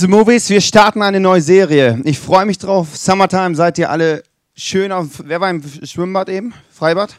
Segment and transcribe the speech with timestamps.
[0.00, 0.50] the Movies.
[0.50, 2.00] Wir starten eine neue Serie.
[2.04, 2.96] Ich freue mich drauf.
[2.96, 4.22] Summertime, seid ihr alle
[4.54, 5.22] schön auf.
[5.24, 6.52] Wer war im Schwimmbad eben?
[6.70, 7.18] Freibad?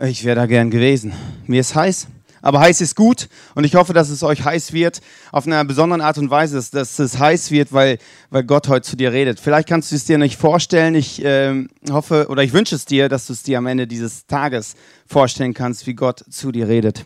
[0.00, 1.12] Ich wäre da gern gewesen.
[1.46, 2.08] Mir ist heiß.
[2.40, 5.00] Aber heiß ist gut und ich hoffe, dass es euch heiß wird,
[5.30, 7.98] auf einer besonderen Art und Weise, dass es heiß wird, weil,
[8.30, 9.38] weil Gott heute zu dir redet.
[9.38, 10.96] Vielleicht kannst du es dir nicht vorstellen.
[10.96, 14.26] Ich äh, hoffe oder ich wünsche es dir, dass du es dir am Ende dieses
[14.26, 14.74] Tages
[15.06, 17.04] vorstellen kannst, wie Gott zu dir redet.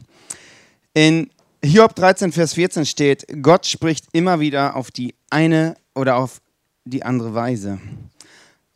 [0.95, 1.29] In
[1.67, 6.41] Hiob 13, Vers 14 steht, Gott spricht immer wieder auf die eine oder auf
[6.85, 7.81] die andere Weise.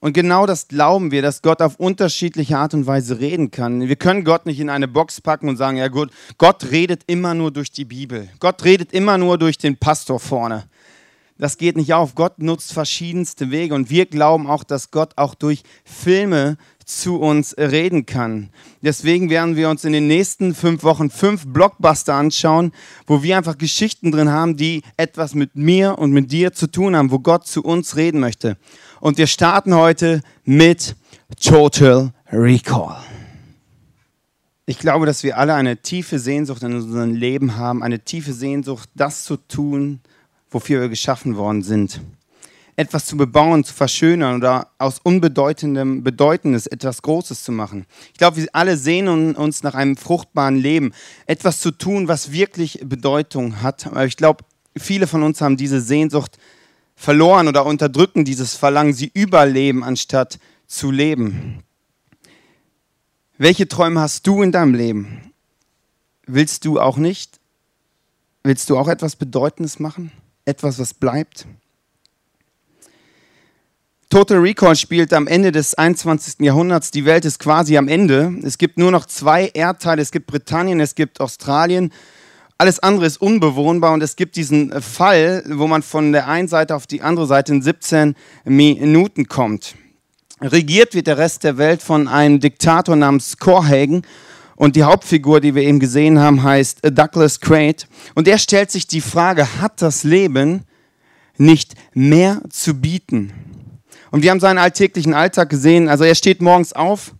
[0.00, 3.86] Und genau das glauben wir, dass Gott auf unterschiedliche Art und Weise reden kann.
[3.86, 7.32] Wir können Gott nicht in eine Box packen und sagen, ja gut, Gott redet immer
[7.32, 8.28] nur durch die Bibel.
[8.40, 10.64] Gott redet immer nur durch den Pastor vorne.
[11.38, 12.16] Das geht nicht auf.
[12.16, 16.56] Gott nutzt verschiedenste Wege und wir glauben auch, dass Gott auch durch Filme
[16.98, 18.50] zu uns reden kann.
[18.82, 22.72] Deswegen werden wir uns in den nächsten fünf Wochen fünf Blockbuster anschauen,
[23.06, 26.96] wo wir einfach Geschichten drin haben, die etwas mit mir und mit dir zu tun
[26.96, 28.56] haben, wo Gott zu uns reden möchte.
[29.00, 30.96] Und wir starten heute mit
[31.40, 32.96] Total Recall.
[34.66, 38.88] Ich glaube, dass wir alle eine tiefe Sehnsucht in unserem Leben haben, eine tiefe Sehnsucht,
[38.94, 40.00] das zu tun,
[40.50, 42.00] wofür wir geschaffen worden sind
[42.80, 47.84] etwas zu bebauen, zu verschönern oder aus unbedeutendem Bedeutendes etwas Großes zu machen.
[48.12, 50.94] Ich glaube, wir alle sehnen uns nach einem fruchtbaren Leben,
[51.26, 53.86] etwas zu tun, was wirklich Bedeutung hat.
[53.86, 54.44] Aber ich glaube,
[54.78, 56.38] viele von uns haben diese Sehnsucht
[56.96, 58.94] verloren oder unterdrücken dieses Verlangen.
[58.94, 61.62] Sie überleben, anstatt zu leben.
[63.36, 65.32] Welche Träume hast du in deinem Leben?
[66.26, 67.40] Willst du auch nicht?
[68.42, 70.12] Willst du auch etwas Bedeutendes machen?
[70.46, 71.46] Etwas, was bleibt?
[74.10, 76.40] Total Recall spielt am Ende des 21.
[76.40, 76.90] Jahrhunderts.
[76.90, 78.34] Die Welt ist quasi am Ende.
[78.42, 80.02] Es gibt nur noch zwei Erdteile.
[80.02, 81.92] Es gibt Britannien, es gibt Australien.
[82.58, 86.74] Alles andere ist unbewohnbar und es gibt diesen Fall, wo man von der einen Seite
[86.74, 88.16] auf die andere Seite in 17
[88.46, 89.76] Minuten kommt.
[90.40, 94.02] Regiert wird der Rest der Welt von einem Diktator namens Corhagen
[94.56, 97.86] und die Hauptfigur, die wir eben gesehen haben, heißt Douglas Quaid.
[98.16, 100.64] Und er stellt sich die Frage, hat das Leben
[101.36, 103.32] nicht mehr zu bieten?
[104.10, 105.88] Und wir haben seinen alltäglichen Alltag gesehen.
[105.88, 107.14] Also er steht morgens auf,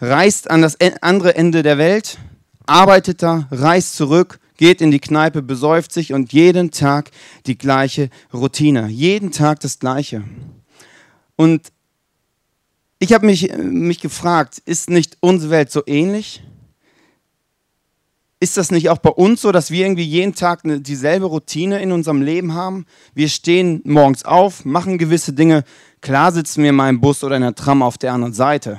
[0.00, 2.18] reist an das andere Ende der Welt,
[2.66, 7.10] arbeitet da, reist zurück, geht in die Kneipe, besäuft sich und jeden Tag
[7.46, 8.88] die gleiche Routine.
[8.88, 10.24] Jeden Tag das Gleiche.
[11.36, 11.72] Und
[12.98, 16.42] ich habe mich, mich gefragt, ist nicht unsere Welt so ähnlich?
[18.38, 21.80] Ist das nicht auch bei uns so, dass wir irgendwie jeden Tag eine, dieselbe Routine
[21.80, 22.86] in unserem Leben haben?
[23.14, 25.64] Wir stehen morgens auf, machen gewisse Dinge,
[26.06, 28.78] Klar sitzen wir mal im Bus oder in der Tram auf der anderen Seite.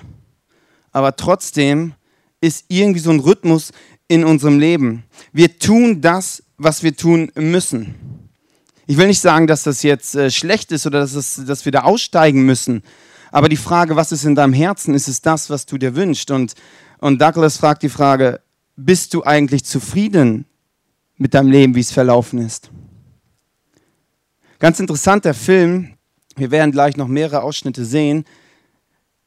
[0.93, 1.93] Aber trotzdem
[2.39, 3.73] ist irgendwie so ein Rhythmus
[4.07, 5.03] in unserem Leben.
[5.33, 7.95] Wir tun das, was wir tun müssen.
[8.85, 11.73] Ich will nicht sagen, dass das jetzt äh, schlecht ist oder dass, es, dass wir
[11.73, 12.81] da aussteigen müssen.
[13.29, 16.31] Aber die Frage, was ist in deinem Herzen, ist es das, was du dir wünschst?
[16.31, 16.53] Und,
[16.99, 18.39] und Douglas fragt die Frage,
[18.77, 20.45] bist du eigentlich zufrieden
[21.17, 22.71] mit deinem Leben, wie es verlaufen ist?
[24.59, 25.96] Ganz interessant, der Film
[26.37, 28.25] wir werden gleich noch mehrere Ausschnitte sehen.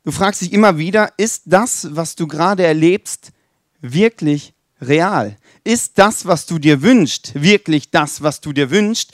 [0.04, 3.32] Du fragst dich immer wieder, ist das, was du gerade erlebst,
[3.80, 5.36] wirklich real?
[5.64, 9.12] Ist das, was du dir wünschst, wirklich das, was du dir wünschst?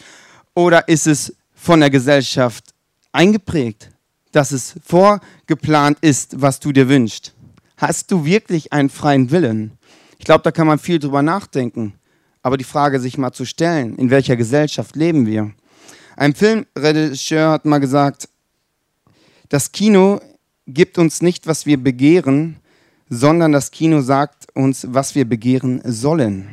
[0.55, 2.73] Oder ist es von der Gesellschaft
[3.13, 3.91] eingeprägt,
[4.33, 7.35] dass es vorgeplant ist, was du dir wünschst?
[7.77, 9.73] Hast du wirklich einen freien Willen?
[10.19, 11.95] Ich glaube, da kann man viel drüber nachdenken.
[12.43, 15.53] Aber die Frage sich mal zu stellen, in welcher Gesellschaft leben wir?
[16.17, 18.29] Ein Filmregisseur hat mal gesagt,
[19.51, 20.21] das Kino
[20.67, 22.57] gibt uns nicht, was wir begehren,
[23.09, 26.49] sondern das Kino sagt uns, was wir begehren sollen.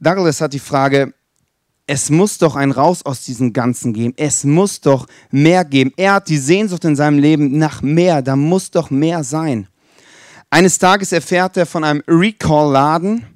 [0.00, 1.14] Douglas hat die Frage,
[1.86, 4.14] es muss doch ein Raus aus diesem Ganzen geben.
[4.16, 5.92] Es muss doch mehr geben.
[5.96, 8.22] Er hat die Sehnsucht in seinem Leben nach mehr.
[8.22, 9.66] Da muss doch mehr sein.
[10.50, 13.26] Eines Tages erfährt er von einem Recall-Laden,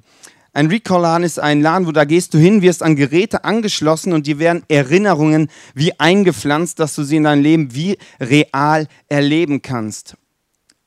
[0.55, 4.25] ein Recall-Laden ist ein Laden, wo da gehst du hin, wirst an Geräte angeschlossen und
[4.25, 10.15] dir werden Erinnerungen wie eingepflanzt, dass du sie in deinem Leben wie real erleben kannst.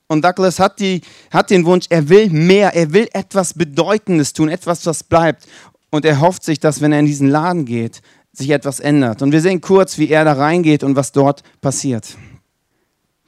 [0.07, 4.49] Und Douglas hat, die, hat den Wunsch, er will mehr, er will etwas Bedeutendes tun,
[4.49, 5.47] etwas, was bleibt.
[5.91, 8.01] Und er hofft sich, dass wenn er in diesen Laden geht,
[8.33, 9.21] sich etwas ändert.
[9.21, 12.17] Und wir sehen kurz, wie er da reingeht und was dort passiert.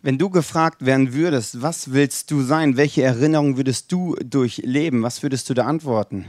[0.02, 5.22] Wenn du gefragt werden würdest, was willst du sein, welche Erinnerung würdest du durchleben, was
[5.22, 6.24] würdest du da antworten?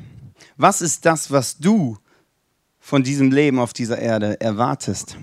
[0.58, 1.98] Was ist das, was du
[2.80, 5.18] von diesem Leben auf dieser Erde erwartest?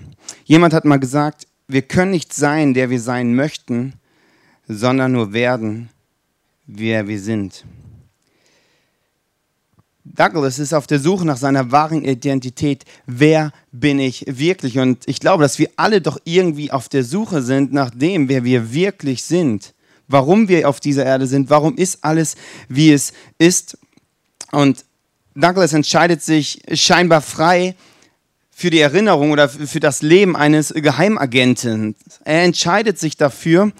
[0.45, 3.93] Jemand hat mal gesagt, wir können nicht sein, der wir sein möchten,
[4.67, 5.89] sondern nur werden,
[6.65, 7.65] wer wir sind.
[10.15, 12.83] Douglas ist auf der Suche nach seiner wahren Identität.
[13.05, 14.79] Wer bin ich wirklich?
[14.79, 18.43] Und ich glaube, dass wir alle doch irgendwie auf der Suche sind nach dem, wer
[18.43, 19.73] wir wirklich sind.
[20.07, 21.49] Warum wir auf dieser Erde sind.
[21.49, 22.35] Warum ist alles,
[22.67, 23.77] wie es ist.
[24.51, 24.83] Und
[25.35, 27.75] Douglas entscheidet sich scheinbar frei
[28.49, 31.95] für die Erinnerung oder für das Leben eines Geheimagenten.
[32.25, 33.71] Er entscheidet sich dafür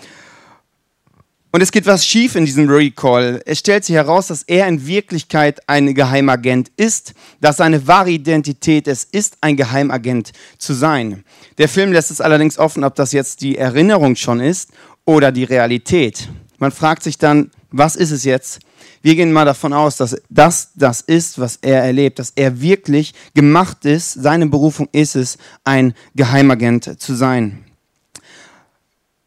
[1.51, 3.41] und es geht was schief in diesem Recall.
[3.45, 8.87] Es stellt sich heraus, dass er in Wirklichkeit ein Geheimagent ist, dass seine wahre Identität
[8.87, 11.23] es ist, ein Geheimagent zu sein.
[11.57, 14.71] Der Film lässt es allerdings offen, ob das jetzt die Erinnerung schon ist
[15.05, 16.29] oder die Realität.
[16.59, 18.59] Man fragt sich dann, was ist es jetzt?
[19.01, 23.13] Wir gehen mal davon aus, dass das das ist, was er erlebt, dass er wirklich
[23.33, 27.63] gemacht ist, seine Berufung ist es, ein Geheimagent zu sein.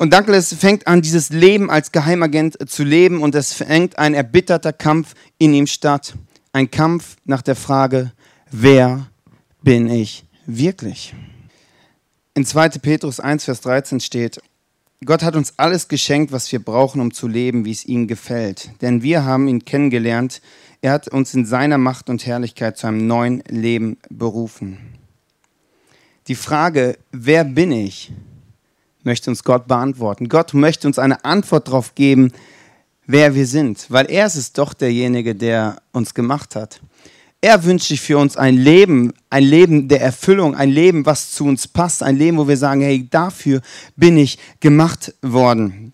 [0.02, 4.72] Und Douglas fängt an, dieses Leben als Geheimagent zu leben und es fängt ein erbitterter
[4.72, 6.14] Kampf in ihm statt.
[6.52, 8.10] Ein Kampf nach der Frage,
[8.50, 9.06] wer
[9.62, 11.14] bin ich wirklich?
[12.34, 12.70] In 2.
[12.80, 14.40] Petrus 1, Vers 13 steht,
[15.04, 18.72] Gott hat uns alles geschenkt, was wir brauchen, um zu leben, wie es ihm gefällt.
[18.80, 20.42] Denn wir haben ihn kennengelernt.
[20.80, 24.78] Er hat uns in seiner Macht und Herrlichkeit zu einem neuen Leben berufen.
[26.26, 28.10] Die Frage, wer bin ich,
[29.04, 30.28] möchte uns Gott beantworten.
[30.28, 32.32] Gott möchte uns eine Antwort darauf geben,
[33.06, 36.80] wer wir sind, weil er ist es doch derjenige, der uns gemacht hat.
[37.40, 41.44] Er wünscht sich für uns ein Leben, ein Leben der Erfüllung, ein Leben, was zu
[41.44, 43.60] uns passt, ein Leben, wo wir sagen, hey, dafür
[43.96, 45.92] bin ich gemacht worden.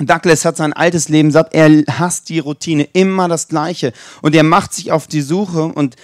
[0.00, 3.92] Douglas hat sein altes Leben satt, er hasst die Routine, immer das Gleiche.
[4.22, 5.96] Und er macht sich auf die Suche und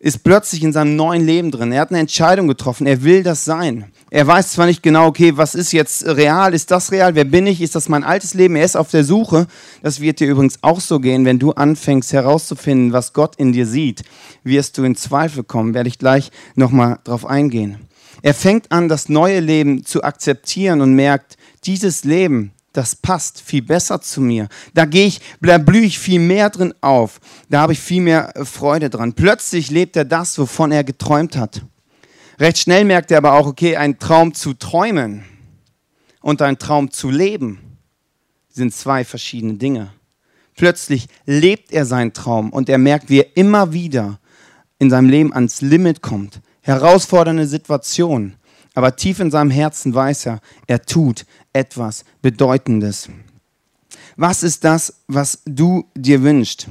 [0.00, 1.72] ist plötzlich in seinem neuen Leben drin.
[1.72, 3.86] Er hat eine Entscheidung getroffen, er will das sein.
[4.10, 7.46] Er weiß zwar nicht genau, okay, was ist jetzt real, ist das real, wer bin
[7.46, 9.46] ich, ist das mein altes Leben, er ist auf der Suche.
[9.82, 13.66] Das wird dir übrigens auch so gehen, wenn du anfängst herauszufinden, was Gott in dir
[13.66, 14.02] sieht,
[14.44, 17.78] wirst du in Zweifel kommen, werde ich gleich nochmal drauf eingehen.
[18.22, 23.62] Er fängt an, das neue Leben zu akzeptieren und merkt, dieses Leben, das passt viel
[23.62, 24.46] besser zu mir.
[24.72, 27.20] Da gehe ich, da blühe ich viel mehr drin auf.
[27.50, 29.14] Da habe ich viel mehr Freude dran.
[29.14, 31.62] Plötzlich lebt er das, wovon er geträumt hat.
[32.38, 35.24] Recht schnell merkt er aber auch, okay, ein Traum zu träumen
[36.20, 37.58] und ein Traum zu leben
[38.48, 39.90] sind zwei verschiedene Dinge.
[40.54, 44.20] Plötzlich lebt er seinen Traum und er merkt, wie er immer wieder
[44.78, 46.40] in seinem Leben ans Limit kommt.
[46.60, 48.36] Herausfordernde Situationen.
[48.74, 50.38] Aber tief in seinem Herzen weiß er,
[50.68, 51.26] er tut
[51.58, 53.08] etwas Bedeutendes.
[54.16, 56.68] Was ist das, was du dir wünschst?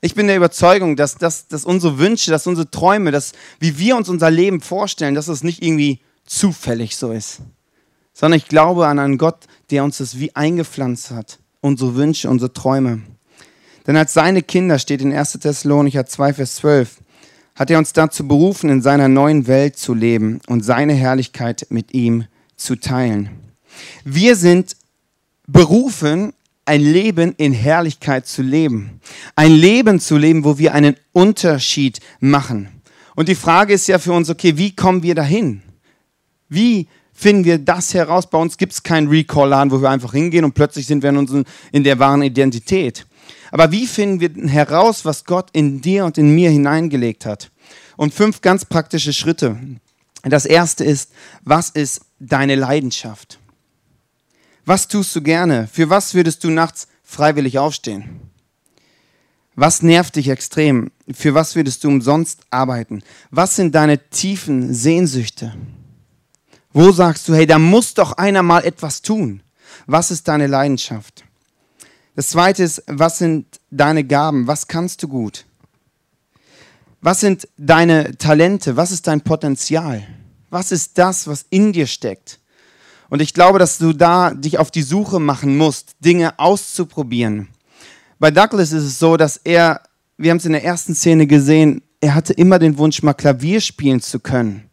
[0.00, 3.96] Ich bin der Überzeugung, dass, dass, dass unsere Wünsche, dass unsere Träume, dass wie wir
[3.96, 7.40] uns unser Leben vorstellen, dass es nicht irgendwie zufällig so ist,
[8.12, 12.52] sondern ich glaube an einen Gott, der uns das wie eingepflanzt hat, unsere Wünsche, unsere
[12.52, 13.02] Träume.
[13.86, 15.32] Denn als seine Kinder steht in 1.
[15.32, 16.98] Thessalonicher 2, Vers 12,
[17.56, 21.94] hat er uns dazu berufen, in seiner neuen Welt zu leben und seine Herrlichkeit mit
[21.94, 22.26] ihm
[22.56, 23.45] zu teilen.
[24.04, 24.76] Wir sind
[25.46, 26.32] berufen,
[26.64, 29.00] ein Leben in Herrlichkeit zu leben.
[29.36, 32.68] Ein Leben zu leben, wo wir einen Unterschied machen.
[33.14, 35.62] Und die Frage ist ja für uns, okay, wie kommen wir dahin?
[36.48, 38.28] Wie finden wir das heraus?
[38.28, 41.16] Bei uns gibt es keinen Recall-Laden, wo wir einfach hingehen und plötzlich sind wir in,
[41.16, 43.06] unseren, in der wahren Identität.
[43.50, 47.50] Aber wie finden wir heraus, was Gott in dir und in mir hineingelegt hat?
[47.96, 49.56] Und fünf ganz praktische Schritte.
[50.22, 51.12] Das erste ist,
[51.42, 53.38] was ist deine Leidenschaft?
[54.66, 55.68] Was tust du gerne?
[55.72, 58.20] Für was würdest du nachts freiwillig aufstehen?
[59.54, 60.90] Was nervt dich extrem?
[61.10, 63.02] Für was würdest du umsonst arbeiten?
[63.30, 65.54] Was sind deine tiefen Sehnsüchte?
[66.72, 69.40] Wo sagst du, hey, da muss doch einer mal etwas tun?
[69.86, 71.24] Was ist deine Leidenschaft?
[72.16, 74.48] Das zweite ist, was sind deine Gaben?
[74.48, 75.46] Was kannst du gut?
[77.00, 78.76] Was sind deine Talente?
[78.76, 80.04] Was ist dein Potenzial?
[80.50, 82.40] Was ist das, was in dir steckt?
[83.08, 87.48] Und ich glaube, dass du da dich auf die Suche machen musst, Dinge auszuprobieren.
[88.18, 89.82] Bei Douglas ist es so, dass er,
[90.16, 93.60] wir haben es in der ersten Szene gesehen, er hatte immer den Wunsch, mal Klavier
[93.60, 94.70] spielen zu können.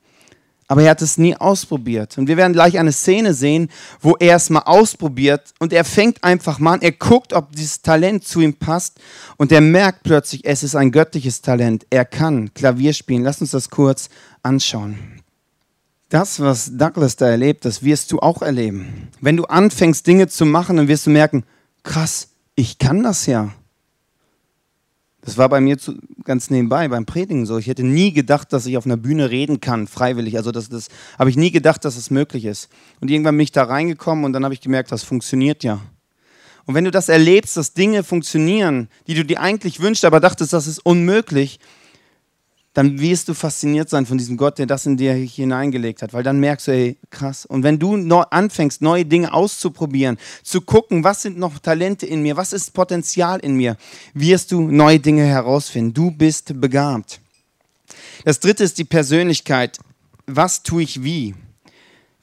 [0.68, 2.18] Aber er hat es nie ausprobiert.
[2.18, 3.70] Und wir werden gleich eine Szene sehen,
[4.02, 7.82] wo er es mal ausprobiert und er fängt einfach mal an, er guckt, ob dieses
[7.82, 9.00] Talent zu ihm passt
[9.38, 11.86] und er merkt plötzlich, es ist ein göttliches Talent.
[11.90, 13.24] Er kann Klavier spielen.
[13.24, 14.10] Lass uns das kurz
[14.42, 15.23] anschauen.
[16.14, 19.10] Das, was Douglas da erlebt, das wirst du auch erleben.
[19.20, 21.44] Wenn du anfängst, Dinge zu machen, dann wirst du merken,
[21.82, 23.52] krass, ich kann das ja.
[25.22, 27.58] Das war bei mir zu, ganz nebenbei beim Predigen so.
[27.58, 30.38] Ich hätte nie gedacht, dass ich auf einer Bühne reden kann, freiwillig.
[30.38, 32.70] Also das, das habe ich nie gedacht, dass es möglich ist.
[33.02, 35.82] Und irgendwann bin ich da reingekommen und dann habe ich gemerkt, das funktioniert ja.
[36.66, 40.54] Und wenn du das erlebst, dass Dinge funktionieren, die du dir eigentlich wünschst, aber dachtest,
[40.54, 41.60] das ist unmöglich,
[42.74, 46.24] dann wirst du fasziniert sein von diesem Gott, der das in dir hineingelegt hat, weil
[46.24, 47.46] dann merkst du, ey, krass.
[47.46, 52.24] Und wenn du neu anfängst, neue Dinge auszuprobieren, zu gucken, was sind noch Talente in
[52.24, 53.78] mir, was ist Potenzial in mir,
[54.14, 55.94] wirst du neue Dinge herausfinden.
[55.94, 57.20] Du bist begabt.
[58.26, 59.78] Das dritte ist die Persönlichkeit.
[60.26, 61.36] Was tue ich wie?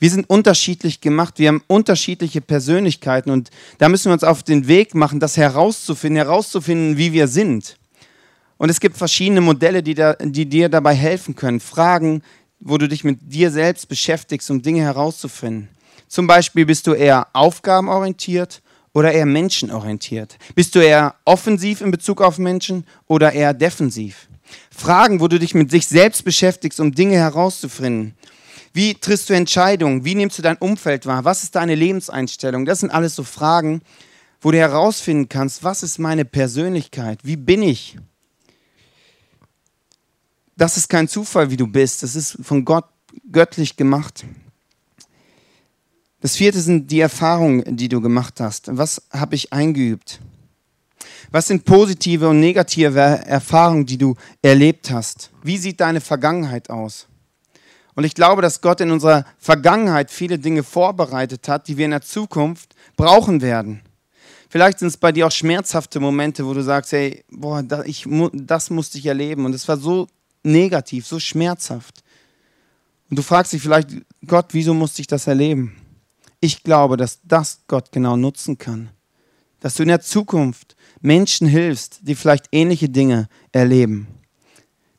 [0.00, 4.66] Wir sind unterschiedlich gemacht, wir haben unterschiedliche Persönlichkeiten und da müssen wir uns auf den
[4.66, 7.76] Weg machen, das herauszufinden, herauszufinden, wie wir sind.
[8.60, 11.60] Und es gibt verschiedene Modelle, die, da, die dir dabei helfen können.
[11.60, 12.22] Fragen,
[12.58, 15.70] wo du dich mit dir selbst beschäftigst, um Dinge herauszufinden.
[16.08, 18.60] Zum Beispiel bist du eher aufgabenorientiert
[18.92, 20.36] oder eher menschenorientiert?
[20.54, 24.28] Bist du eher offensiv in Bezug auf Menschen oder eher defensiv?
[24.70, 28.14] Fragen, wo du dich mit sich selbst beschäftigst, um Dinge herauszufinden.
[28.74, 30.04] Wie triffst du Entscheidungen?
[30.04, 31.24] Wie nimmst du dein Umfeld wahr?
[31.24, 32.66] Was ist deine Lebenseinstellung?
[32.66, 33.80] Das sind alles so Fragen,
[34.42, 37.20] wo du herausfinden kannst, was ist meine Persönlichkeit?
[37.22, 37.96] Wie bin ich?
[40.60, 42.02] Das ist kein Zufall, wie du bist.
[42.02, 42.84] Das ist von Gott
[43.32, 44.26] göttlich gemacht.
[46.20, 48.68] Das vierte sind die Erfahrungen, die du gemacht hast.
[48.76, 50.20] Was habe ich eingeübt?
[51.30, 55.30] Was sind positive und negative Erfahrungen, die du erlebt hast?
[55.42, 57.06] Wie sieht deine Vergangenheit aus?
[57.94, 61.92] Und ich glaube, dass Gott in unserer Vergangenheit viele Dinge vorbereitet hat, die wir in
[61.92, 63.80] der Zukunft brauchen werden.
[64.50, 68.98] Vielleicht sind es bei dir auch schmerzhafte Momente, wo du sagst, hey, boah, das musste
[68.98, 70.06] ich erleben und es war so
[70.42, 72.02] negativ, so schmerzhaft.
[73.08, 73.90] Und du fragst dich vielleicht,
[74.26, 75.76] Gott, wieso musste ich das erleben?
[76.40, 78.90] Ich glaube, dass das Gott genau nutzen kann.
[79.60, 84.06] Dass du in der Zukunft Menschen hilfst, die vielleicht ähnliche Dinge erleben.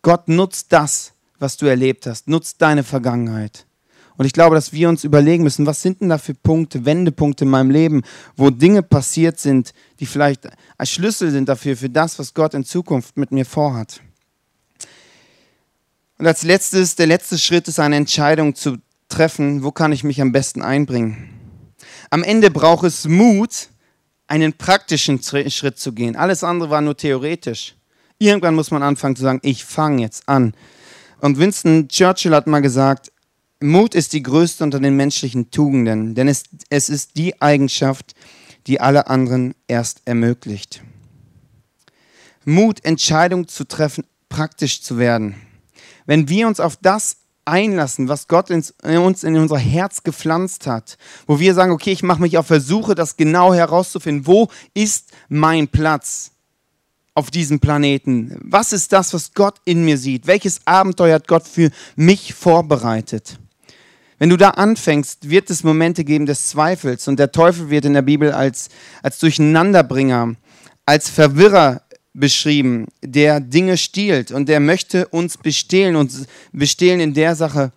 [0.02, 3.66] Gott nutzt das, was du erlebt hast, nutzt deine Vergangenheit.
[4.18, 7.46] Und ich glaube, dass wir uns überlegen müssen, was sind denn da für Punkte, Wendepunkte
[7.46, 8.04] in meinem Leben,
[8.36, 12.64] wo Dinge passiert sind, die vielleicht ein Schlüssel sind dafür, für das, was Gott in
[12.64, 14.02] Zukunft mit mir vorhat.
[16.22, 18.78] Und als letztes, der letzte Schritt ist eine Entscheidung zu
[19.10, 21.32] treffen, wo kann ich mich am besten einbringen.
[22.12, 23.70] Am Ende braucht es Mut,
[24.28, 26.16] einen praktischen Schritt zu gehen.
[26.16, 27.74] Alles andere war nur theoretisch.
[28.20, 30.54] Irgendwann muss man anfangen zu sagen, ich fange jetzt an.
[31.22, 33.12] Und Winston Churchill hat mal gesagt,
[33.60, 38.14] Mut ist die größte unter den menschlichen Tugenden, denn es, es ist die Eigenschaft,
[38.68, 40.84] die alle anderen erst ermöglicht.
[42.46, 45.36] Mut, Entscheidungen zu treffen, praktisch zu werden
[46.12, 47.16] wenn wir uns auf das
[47.46, 52.04] einlassen, was Gott ins, uns in unser Herz gepflanzt hat, wo wir sagen, okay, ich
[52.04, 56.32] mache mich auf Versuche, das genau herauszufinden, wo ist mein Platz
[57.14, 58.38] auf diesem Planeten?
[58.44, 60.28] Was ist das, was Gott in mir sieht?
[60.28, 63.40] Welches Abenteuer hat Gott für mich vorbereitet?
[64.20, 67.94] Wenn du da anfängst, wird es Momente geben des Zweifels und der Teufel wird in
[67.94, 68.68] der Bibel als,
[69.02, 70.36] als Durcheinanderbringer,
[70.86, 76.12] als Verwirrer beschrieben, der Dinge stiehlt und der möchte uns bestehlen und
[76.52, 77.72] bestehlen in der Sache,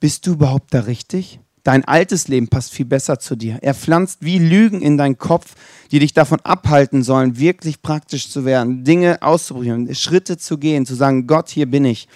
[0.00, 1.40] bist du überhaupt da richtig?
[1.64, 3.58] Dein altes Leben passt viel besser zu dir.
[3.62, 5.54] Er pflanzt wie Lügen in deinen Kopf,
[5.90, 10.94] die dich davon abhalten sollen, wirklich praktisch zu werden, Dinge auszuprobieren, Schritte zu gehen, zu
[10.94, 12.06] sagen, Gott, hier bin ich.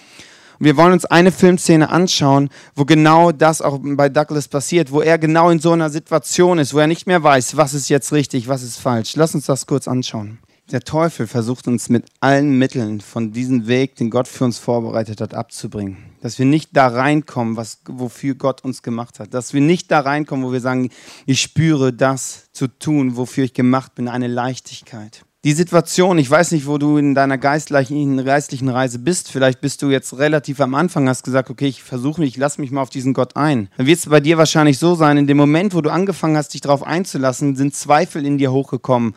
[0.58, 5.00] Und wir wollen uns eine Filmszene anschauen, wo genau das auch bei Douglas passiert, wo
[5.00, 8.12] er genau in so einer Situation ist, wo er nicht mehr weiß, was ist jetzt
[8.12, 9.16] richtig, was ist falsch.
[9.16, 10.38] Lass uns das kurz anschauen.
[10.70, 15.22] Der Teufel versucht uns mit allen Mitteln von diesem Weg, den Gott für uns vorbereitet
[15.22, 15.96] hat, abzubringen.
[16.20, 19.32] Dass wir nicht da reinkommen, was, wofür Gott uns gemacht hat.
[19.32, 20.90] Dass wir nicht da reinkommen, wo wir sagen,
[21.24, 25.24] ich spüre das zu tun, wofür ich gemacht bin, eine Leichtigkeit.
[25.44, 29.30] Die Situation, ich weiß nicht, wo du in deiner geistlichen, Reise bist.
[29.30, 32.60] Vielleicht bist du jetzt relativ am Anfang, hast gesagt, okay, ich versuche mich, ich lasse
[32.60, 33.70] mich mal auf diesen Gott ein.
[33.78, 36.52] Dann wird es bei dir wahrscheinlich so sein, in dem Moment, wo du angefangen hast,
[36.52, 39.14] dich darauf einzulassen, sind Zweifel in dir hochgekommen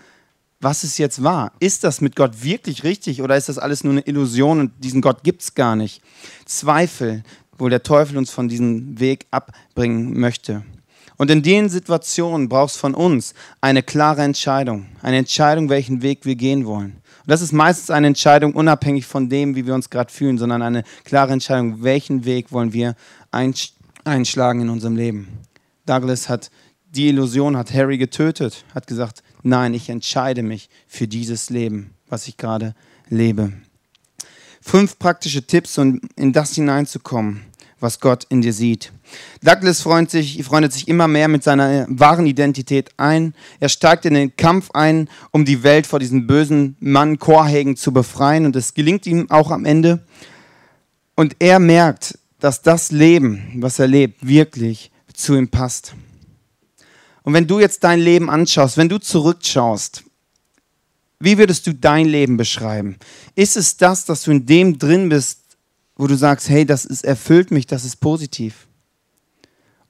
[0.61, 1.51] was ist jetzt wahr?
[1.59, 5.01] Ist das mit Gott wirklich richtig oder ist das alles nur eine Illusion und diesen
[5.01, 6.01] Gott gibt es gar nicht?
[6.45, 7.23] Zweifel,
[7.57, 10.63] wo der Teufel uns von diesem Weg abbringen möchte.
[11.17, 14.87] Und in den Situationen brauchst von uns eine klare Entscheidung.
[15.01, 16.93] Eine Entscheidung, welchen Weg wir gehen wollen.
[16.93, 20.63] Und das ist meistens eine Entscheidung unabhängig von dem, wie wir uns gerade fühlen, sondern
[20.63, 22.95] eine klare Entscheidung, welchen Weg wollen wir
[24.03, 25.27] einschlagen in unserem Leben.
[25.85, 26.49] Douglas hat
[26.89, 32.27] die Illusion, hat Harry getötet, hat gesagt, Nein, ich entscheide mich für dieses Leben, was
[32.27, 32.75] ich gerade
[33.09, 33.53] lebe.
[34.61, 37.41] Fünf praktische Tipps, um in das hineinzukommen,
[37.79, 38.91] was Gott in dir sieht.
[39.41, 43.33] Douglas freundet sich, freundet sich immer mehr mit seiner wahren Identität ein.
[43.59, 47.91] Er steigt in den Kampf ein, um die Welt vor diesem bösen Mann Chorhagen zu
[47.91, 48.45] befreien.
[48.45, 50.05] Und es gelingt ihm auch am Ende.
[51.15, 55.95] Und er merkt, dass das Leben, was er lebt, wirklich zu ihm passt.
[57.31, 60.03] Und wenn du jetzt dein Leben anschaust, wenn du zurückschaust,
[61.21, 62.97] wie würdest du dein Leben beschreiben?
[63.35, 65.39] Ist es das, dass du in dem drin bist,
[65.95, 68.67] wo du sagst, hey, das ist, erfüllt mich, das ist positiv?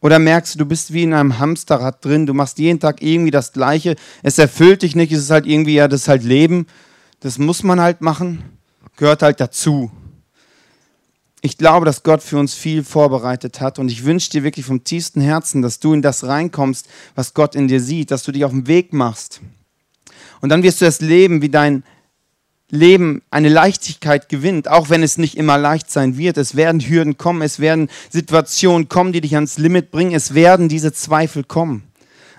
[0.02, 3.32] Oder merkst du, du bist wie in einem Hamsterrad drin, du machst jeden Tag irgendwie
[3.32, 6.68] das Gleiche, es erfüllt dich nicht, es ist halt irgendwie, ja, das ist halt Leben,
[7.22, 8.44] das muss man halt machen,
[8.98, 9.90] gehört halt dazu.
[11.44, 14.84] Ich glaube, dass Gott für uns viel vorbereitet hat und ich wünsche dir wirklich vom
[14.84, 18.46] tiefsten Herzen, dass du in das reinkommst, was Gott in dir sieht, dass du dich
[18.46, 19.42] auf den Weg machst.
[20.42, 21.84] Und dann wirst du das Leben, wie dein
[22.70, 26.38] Leben eine Leichtigkeit gewinnt, auch wenn es nicht immer leicht sein wird.
[26.38, 30.70] Es werden Hürden kommen, es werden Situationen kommen, die dich ans Limit bringen, es werden
[30.70, 31.84] diese Zweifel kommen.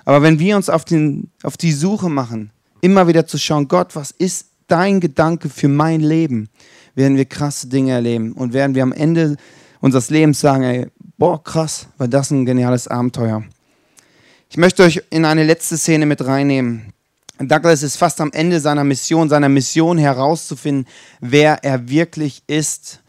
[0.05, 3.95] Aber wenn wir uns auf, den, auf die Suche machen, immer wieder zu schauen, Gott,
[3.95, 6.49] was ist dein Gedanke für mein Leben,
[6.95, 9.37] werden wir krasse Dinge erleben und werden wir am Ende
[9.81, 10.87] unseres Lebens sagen, ey,
[11.19, 13.45] boah, krass, war das ein geniales Abenteuer.
[14.51, 16.93] Ich möchte euch in eine letzte Szene mit reinnehmen.
[17.39, 20.87] Douglas ist fast am Ende seiner Mission, seiner Mission herauszufinden,
[21.21, 23.01] wer er wirklich ist.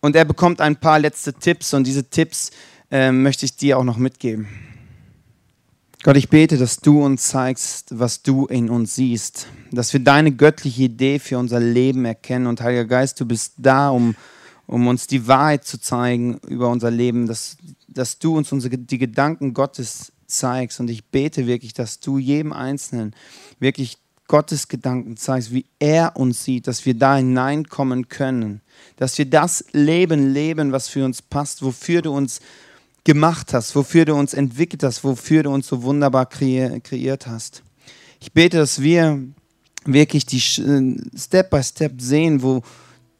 [0.00, 2.50] Und er bekommt ein paar letzte Tipps und diese Tipps
[2.90, 4.48] äh, möchte ich dir auch noch mitgeben.
[6.06, 10.30] Gott, ich bete, dass du uns zeigst, was du in uns siehst, dass wir deine
[10.30, 12.46] göttliche Idee für unser Leben erkennen.
[12.46, 14.14] Und Heiliger Geist, du bist da, um,
[14.68, 17.56] um uns die Wahrheit zu zeigen über unser Leben, dass,
[17.88, 20.78] dass du uns unsere, die Gedanken Gottes zeigst.
[20.78, 23.12] Und ich bete wirklich, dass du jedem Einzelnen
[23.58, 23.98] wirklich
[24.28, 28.60] Gottes Gedanken zeigst, wie er uns sieht, dass wir da hineinkommen können,
[28.94, 32.40] dass wir das Leben leben, was für uns passt, wofür du uns
[33.06, 37.62] gemacht hast, wofür du uns entwickelt hast, wofür du uns so wunderbar kreiert hast.
[38.20, 39.22] Ich bete, dass wir
[39.84, 42.62] wirklich die Step by Step sehen, wo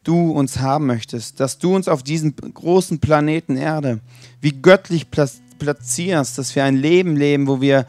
[0.03, 4.01] du uns haben möchtest, dass du uns auf diesem großen Planeten Erde
[4.41, 7.87] wie göttlich platzierst, dass wir ein Leben leben, wo wir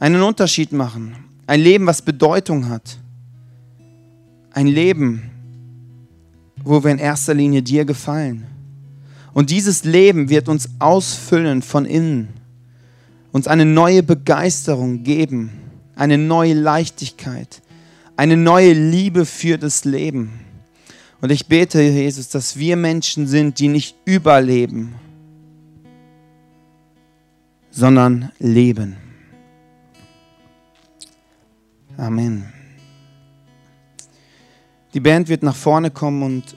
[0.00, 1.14] einen Unterschied machen,
[1.46, 2.98] ein Leben, was Bedeutung hat.
[4.52, 5.30] Ein Leben,
[6.64, 8.46] wo wir in erster Linie dir gefallen.
[9.34, 12.28] Und dieses Leben wird uns ausfüllen von innen,
[13.32, 15.50] uns eine neue Begeisterung geben,
[15.96, 17.62] eine neue Leichtigkeit,
[18.16, 20.40] eine neue Liebe für das Leben.
[21.20, 24.94] Und ich bete, Jesus, dass wir Menschen sind, die nicht überleben,
[27.70, 28.96] sondern leben.
[31.96, 32.52] Amen.
[34.94, 36.56] Die Band wird nach vorne kommen und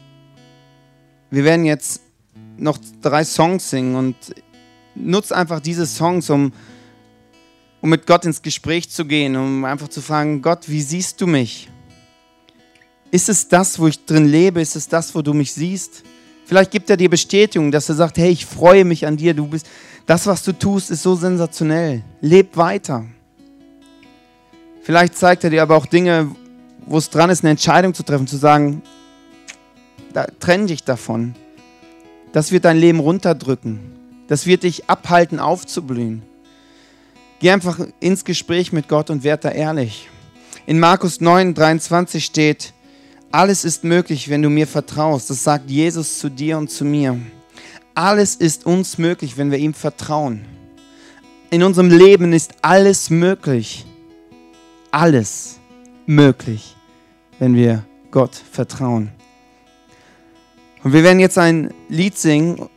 [1.31, 2.01] wir werden jetzt
[2.61, 4.15] noch drei Songs singen und
[4.95, 6.53] nutze einfach diese Songs, um,
[7.81, 11.27] um mit Gott ins Gespräch zu gehen, um einfach zu fragen, Gott, wie siehst du
[11.27, 11.69] mich?
[13.09, 14.61] Ist es das, wo ich drin lebe?
[14.61, 16.03] Ist es das, wo du mich siehst?
[16.45, 19.33] Vielleicht gibt er dir Bestätigung, dass er sagt, hey, ich freue mich an dir.
[19.33, 19.67] Du bist,
[20.05, 22.03] das, was du tust, ist so sensationell.
[22.21, 23.05] Leb weiter.
[24.83, 26.35] Vielleicht zeigt er dir aber auch Dinge,
[26.85, 28.81] wo es dran ist, eine Entscheidung zu treffen, zu sagen,
[30.13, 31.35] da, trenn dich davon.
[32.33, 33.79] Das wird dein Leben runterdrücken.
[34.27, 36.23] Das wird dich abhalten, aufzublühen.
[37.39, 40.09] Geh einfach ins Gespräch mit Gott und werd da ehrlich.
[40.65, 42.73] In Markus 9, 23 steht,
[43.31, 45.29] alles ist möglich, wenn du mir vertraust.
[45.29, 47.17] Das sagt Jesus zu dir und zu mir.
[47.95, 50.45] Alles ist uns möglich, wenn wir ihm vertrauen.
[51.49, 53.85] In unserem Leben ist alles möglich
[54.91, 55.59] alles
[56.05, 56.75] möglich,
[57.39, 59.09] wenn wir Gott vertrauen.
[60.83, 62.69] Und wir werden jetzt ein Lied singen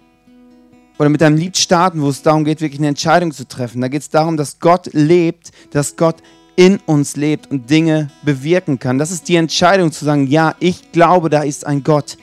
[0.98, 3.80] oder mit einem Lied starten, wo es darum geht, wirklich eine Entscheidung zu treffen.
[3.80, 6.16] Da geht es darum, dass Gott lebt, dass Gott
[6.56, 8.98] in uns lebt und Dinge bewirken kann.
[8.98, 12.16] Das ist die Entscheidung zu sagen, ja, ich glaube, da ist ein Gott.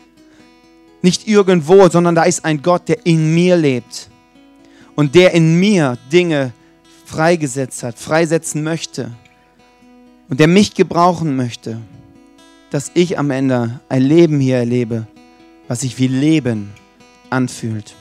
[1.02, 4.10] Nicht irgendwo, sondern da ist ein Gott, der in mir lebt
[4.96, 6.54] und der in mir Dinge
[7.06, 9.12] freigesetzt hat, freisetzen möchte
[10.30, 11.78] und der mich gebrauchen möchte,
[12.70, 15.08] dass ich am Ende ein Leben hier erlebe,
[15.72, 16.74] was sich wie Leben
[17.30, 17.96] anfühlt.